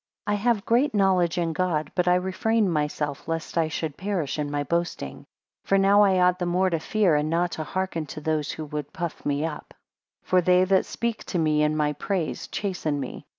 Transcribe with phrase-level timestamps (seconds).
[0.25, 4.39] 12 I have great knowledge in God; but I refrain myself, lest I should perish
[4.39, 5.17] in my boasting.
[5.65, 8.55] 13 For now I ought the more to fear, and not to hearken to those
[8.55, 9.75] that would puff me up.
[10.23, 13.27] 14 For they that speak to me, in my praise, chasten me.